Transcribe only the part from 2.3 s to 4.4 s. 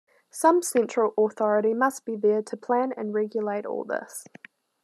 to plan and regulate all this.